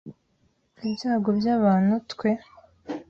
Ibyago 0.85 1.29
byabantu; 1.39 1.93
twe 2.11 2.29